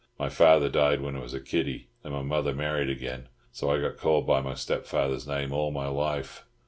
[0.17, 3.79] My father died when I was a kiddy, and my mother married again, so I
[3.79, 6.43] got called by my stepfather's name all my life.